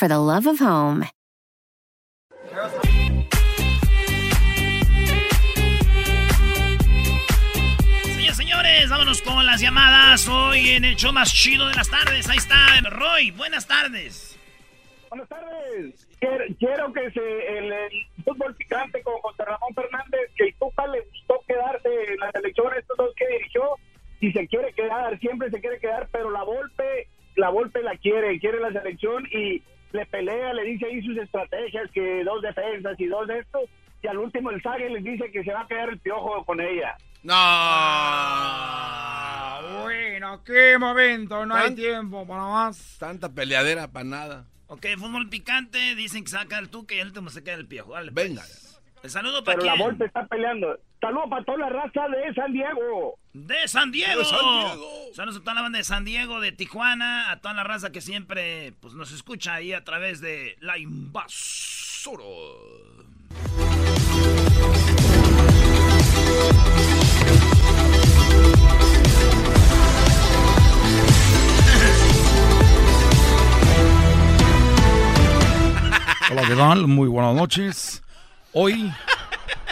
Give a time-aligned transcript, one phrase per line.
[0.00, 1.04] for the love of home.
[8.14, 12.30] Señores, señores, vámonos con las llamadas hoy en el show más chido de las tardes.
[12.30, 12.56] Ahí está
[12.88, 14.38] Roy, buenas tardes.
[15.10, 16.08] Buenas tardes.
[16.18, 21.02] Quiero, quiero que se, el, el fútbol picante con José Ramón Fernández, que Tuca le
[21.02, 23.62] gustó quedarse en la selección, estos dos que dirigió,
[24.20, 28.40] y se quiere quedar, siempre se quiere quedar, pero la Volpe, la Volpe la quiere,
[28.40, 29.62] quiere la selección y
[29.92, 33.62] le pelea, le dice ahí sus estrategias, que dos defensas y dos de estos,
[34.02, 36.60] y al último el Sague les dice que se va a quedar el piojo con
[36.60, 36.96] ella.
[37.22, 37.34] No.
[38.52, 42.96] Ah, bueno, qué momento, no hay tiempo para más.
[42.98, 44.46] Tanta peleadera para nada.
[44.68, 47.92] Ok, fútbol picante, dicen que saca el tuque y el último se queda el piojo.
[47.92, 48.42] Dale, Venga.
[48.42, 48.69] pues.
[49.02, 49.86] El saludo para Pero la quién?
[49.86, 50.78] Volpe está peleando.
[51.00, 53.18] Saludos para toda la raza de San Diego.
[53.32, 54.18] De San Diego.
[54.18, 55.14] De San Diego.
[55.14, 58.02] Saludos a toda la banda de San Diego, de Tijuana, a toda la raza que
[58.02, 62.24] siempre pues, nos escucha ahí a través de La Invasora.
[76.30, 76.86] Hola, ¿qué tal?
[76.86, 78.02] Muy buenas noches.
[78.52, 78.92] Hoy,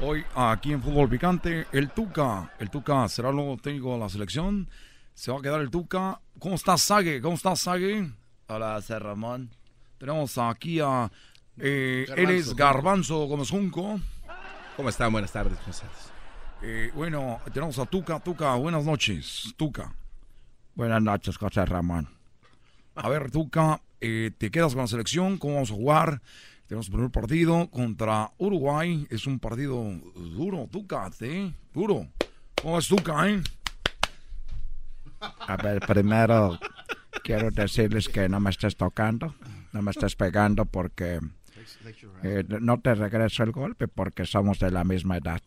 [0.00, 2.50] hoy aquí en Fútbol Picante, el Tuca.
[2.58, 4.66] El Tuca será el nuevo técnico de la selección.
[5.12, 6.20] Se va a quedar el Tuca.
[6.38, 7.20] ¿Cómo estás, Sague?
[7.20, 8.10] ¿Cómo estás, Sague?
[8.46, 9.50] Hola, soy Ramón.
[9.98, 11.12] Tenemos aquí a...
[11.58, 12.30] Eh, Garbanzo.
[12.30, 14.00] él es Garbanzo Gómez Junco.
[14.74, 15.12] ¿Cómo están?
[15.12, 15.58] Buenas tardes.
[16.62, 18.20] Eh, bueno, tenemos a Tuca.
[18.20, 19.52] Tuca, buenas noches.
[19.58, 19.94] Tuca.
[20.74, 22.08] Buenas noches, José Ramón.
[22.94, 25.36] A ver, Tuca, eh, te quedas con la selección.
[25.36, 26.22] ¿Cómo vamos a jugar?
[26.72, 29.06] Tenemos el primer partido contra Uruguay.
[29.10, 29.84] Es un partido
[30.14, 31.54] duro, Tuca, ¿sí?
[31.74, 32.08] Duro.
[32.62, 33.42] ¿Cómo es Tuca, eh?
[35.20, 36.58] A ver, primero
[37.22, 39.34] quiero decirles que no me estés tocando,
[39.74, 41.20] no me estés pegando porque
[42.22, 45.42] eh, no te regreso el golpe porque somos de la misma edad.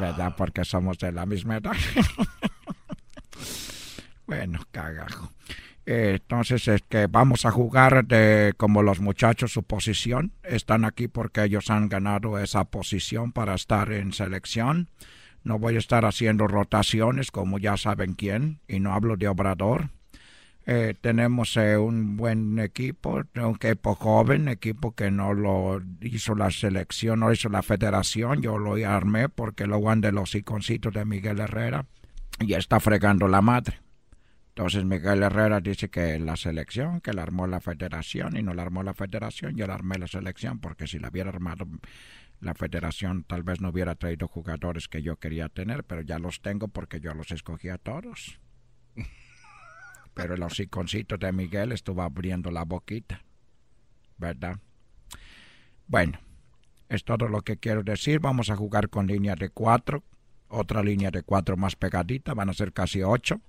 [0.00, 0.34] ¿Verdad?
[0.36, 1.76] Porque somos de la misma edad.
[4.26, 5.30] bueno, cagajo.
[5.86, 10.32] Entonces es que vamos a jugar de como los muchachos su posición.
[10.42, 14.88] Están aquí porque ellos han ganado esa posición para estar en selección.
[15.42, 19.90] No voy a estar haciendo rotaciones como ya saben quién y no hablo de Obrador.
[20.66, 26.50] Eh, tenemos eh, un buen equipo, un equipo joven, equipo que no lo hizo la
[26.50, 31.04] selección, no hizo la federación, yo lo armé porque lo van de los iconcitos de
[31.04, 31.84] Miguel Herrera
[32.40, 33.83] y está fregando la madre.
[34.56, 38.62] Entonces Miguel Herrera dice que la selección, que la armó la federación y no la
[38.62, 41.66] armó la federación, yo la armé la selección porque si la hubiera armado
[42.38, 46.40] la federación tal vez no hubiera traído jugadores que yo quería tener, pero ya los
[46.40, 48.38] tengo porque yo los escogí a todos.
[50.14, 53.24] Pero los iconcitos de Miguel estuvo abriendo la boquita,
[54.18, 54.60] ¿verdad?
[55.88, 56.20] Bueno,
[56.88, 58.20] es todo lo que quiero decir.
[58.20, 60.04] Vamos a jugar con línea de cuatro,
[60.46, 63.40] otra línea de cuatro más pegadita, van a ser casi ocho,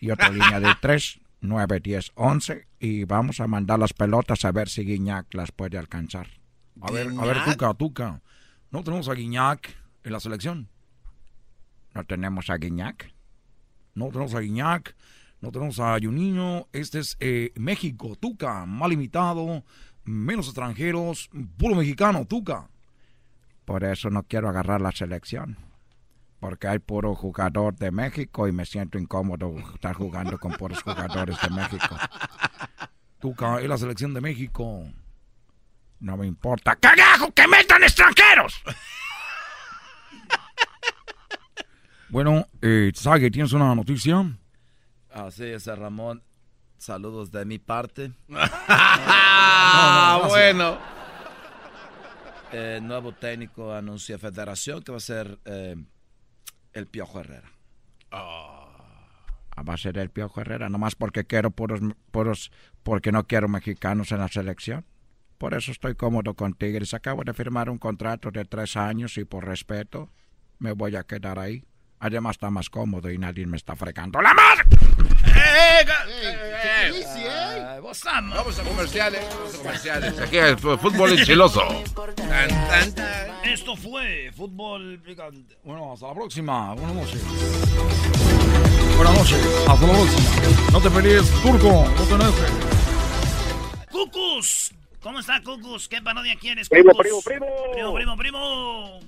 [0.00, 4.52] y otra línea de tres, nueve, diez, once, y vamos a mandar las pelotas a
[4.52, 6.28] ver si Guiñac las puede alcanzar.
[6.80, 8.22] A ver, a ver, Tuca, Tuca.
[8.70, 9.74] ¿No tenemos a Guiñac
[10.04, 10.68] en la selección?
[11.94, 13.12] ¿No tenemos a Guiñac?
[13.94, 14.94] No tenemos a Guiñac,
[15.40, 16.68] no tenemos a Juninho.
[16.72, 19.64] Este es eh, México, Tuca, mal imitado,
[20.04, 22.68] menos extranjeros, puro mexicano, Tuca.
[23.64, 25.56] Por eso no quiero agarrar la selección.
[26.40, 31.40] Porque hay puro jugador de México y me siento incómodo estar jugando con puros jugadores
[31.40, 31.96] de México.
[33.18, 34.84] Tuca, es la selección de México.
[36.00, 36.76] No me importa.
[36.76, 37.32] ¡Carajo!
[37.32, 38.62] ¡Que metan extranjeros!
[42.08, 44.24] Bueno, eh, Sage, ¿tienes una noticia?
[45.10, 46.22] Así es, Ramón.
[46.78, 48.12] Saludos de mi parte.
[48.68, 50.78] Ah, bueno.
[52.52, 55.74] eh, nuevo técnico anuncia Federación que va a ser eh,
[56.76, 57.50] el Piojo Herrera.
[58.12, 58.68] Ah,
[59.68, 61.80] va a ser el Piojo Herrera, nomás porque quiero puros,
[62.10, 62.52] puros,
[62.82, 64.84] porque no quiero mexicanos en la selección.
[65.38, 66.94] Por eso estoy cómodo con Tigres.
[66.94, 70.10] Acabo de firmar un contrato de tres años y por respeto
[70.58, 71.64] me voy a quedar ahí.
[71.98, 74.64] Además está más cómodo y nadie me está fregando la madre.
[78.34, 80.18] Vamos a comerciales, vamos a comerciales.
[80.20, 81.62] Aquí es fútbol enchiloso.
[83.48, 85.56] Esto fue fútbol picante.
[85.62, 86.74] Bueno, hasta la próxima.
[86.74, 87.22] Buenas noches.
[88.96, 89.66] Buenas noches.
[89.68, 90.72] Hasta la próxima.
[90.72, 91.84] No te pelees, turco.
[91.96, 92.52] No te enojes.
[93.90, 94.72] ¡Cucus!
[95.00, 95.88] ¿Cómo está, Cucus?
[95.88, 97.04] ¿Qué parodia quieres, Primo, Cucus?
[97.04, 97.46] primo, primo.
[97.72, 99.00] Primo, primo, primo.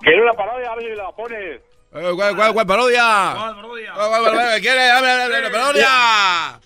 [0.00, 1.36] Quiero una parodia, a ver si la pone.
[1.54, 1.60] Eh,
[2.14, 3.32] ¿Cuál, cuál, cuál parodia?
[3.36, 3.92] ¿Cuál parodia?
[3.94, 4.90] ¿Cuál, cuál, cuál, ¿Quiere?
[4.90, 6.60] Hable, hable, hable, la parodia.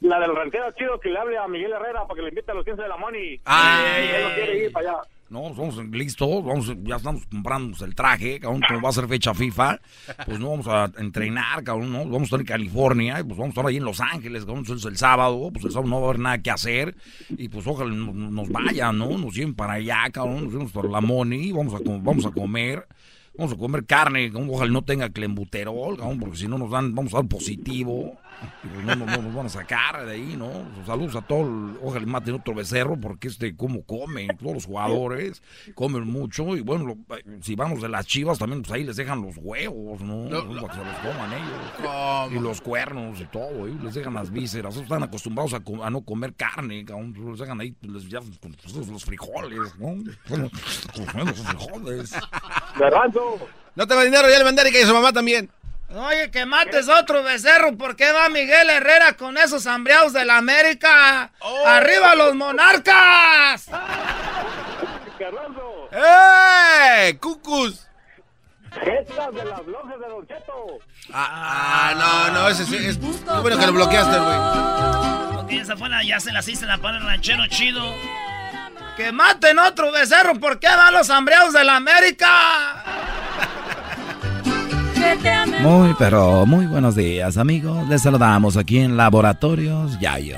[0.00, 2.54] La del ranchero chido que le hable a Miguel Herrera para que le invite a
[2.54, 3.40] los 15 de la Money.
[3.46, 3.82] Ah.
[4.22, 4.98] No quiere ir para allá.
[5.30, 9.34] No, vamos listos, vamos, ya estamos comprando el traje, cabrón, como va a ser fecha
[9.34, 9.80] FIFA,
[10.26, 13.48] pues no vamos a entrenar, cabrón, no, vamos a estar en California, pues vamos a
[13.48, 16.10] estar ahí en Los Ángeles, cabrón, es el sábado, pues el sábado no va a
[16.10, 16.94] haber nada que hacer,
[17.30, 19.16] y pues ojalá no- nos vayan, ¿no?
[19.18, 22.86] Nos lleven para allá, cabrón, nos llevamos por la money, vamos a, vamos a comer,
[23.36, 27.12] vamos a comer carne, ojalá no tenga clembuterol, cabrón, porque si no nos dan, vamos
[27.14, 28.18] a dar positivo,
[28.84, 30.50] no, no, no nos van a sacar de ahí, ¿no?
[30.86, 35.42] Saludos a todos, ojalá maten otro becerro, porque este, cómo comen, todos los jugadores
[35.74, 39.22] comen mucho, y bueno, lo- si vamos de las chivas, también pues ahí les dejan
[39.22, 40.24] los huevos, ¿no?
[40.24, 41.72] No, Para que se los coman ellos.
[41.82, 42.28] ¿Cómo?
[42.32, 43.72] Y los cuernos y todo, ¿eh?
[43.82, 44.76] les dejan las vísceras.
[44.76, 47.14] Están acostumbrados a, no comer carne, cabrón.
[47.30, 49.94] Les dejan ahí les, ya, pues, los, los frijoles, ¿no?
[50.28, 50.50] Bueno,
[50.92, 51.06] sus
[51.46, 52.14] frijoles.
[52.78, 53.38] Garbanzo.
[53.74, 55.48] No te va dinero, ya le mandé y a su mamá también.
[55.90, 57.76] Oye, que mates otro becerro.
[57.76, 61.30] ¿Por qué va Miguel Herrera con esos hambriados de la América?
[61.66, 63.68] ¡Arriba los monarcas!
[65.18, 65.88] Garbanzo.
[65.92, 67.16] ¡Eh!
[67.20, 67.86] ¡Cucus!
[68.74, 70.78] Estas de las lojas de Don Cheto.
[71.12, 72.98] Ah, ah, no, no, ese sí es.
[72.98, 74.36] Qué bueno que lo bloqueaste, güey.
[75.38, 77.84] Ok, esa fue la, ya se las hice la para el ranchero chido.
[78.96, 80.34] ¡Que maten otro becerro!
[80.40, 82.84] ¿Por qué van los hambriados de la América?
[85.64, 87.88] Muy, pero muy buenos días, amigos.
[87.88, 90.36] Les saludamos aquí en Laboratorios Yayo.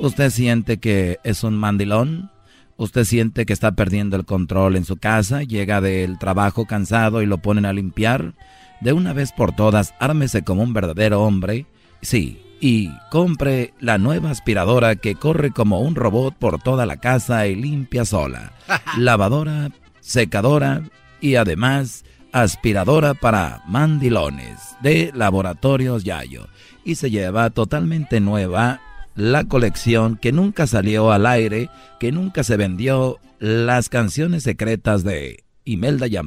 [0.00, 2.30] ¿Usted siente que es un mandilón?
[2.78, 5.42] ¿Usted siente que está perdiendo el control en su casa?
[5.42, 8.32] Llega del trabajo cansado y lo ponen a limpiar.
[8.80, 11.66] De una vez por todas, ármese como un verdadero hombre.
[12.00, 17.46] Sí, y compre la nueva aspiradora que corre como un robot por toda la casa
[17.46, 18.52] y limpia sola.
[18.96, 20.80] Lavadora, secadora
[21.20, 26.48] y además aspiradora para mandilones de Laboratorios Yayo.
[26.84, 28.80] Y se lleva totalmente nueva
[29.14, 31.70] la colección que nunca salió al aire,
[32.00, 36.18] que nunca se vendió, las canciones secretas de Imelda y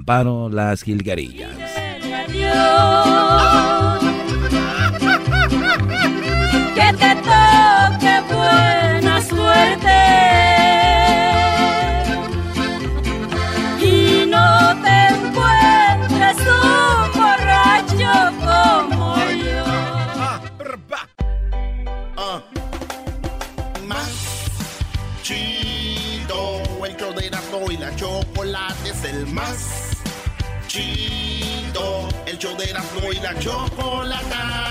[0.50, 1.52] las jilguerillas.
[29.08, 29.92] El más
[30.68, 34.68] chido, el show de Erasmo y la chocolata.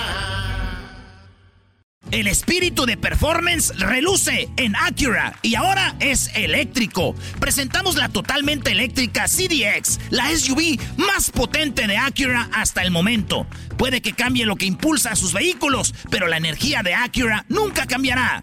[2.10, 7.16] El espíritu de performance reluce en Acura y ahora es eléctrico.
[7.40, 13.46] Presentamos la totalmente eléctrica CDX, la SUV más potente de Acura hasta el momento.
[13.76, 17.86] Puede que cambie lo que impulsa a sus vehículos, pero la energía de Acura nunca
[17.86, 18.42] cambiará.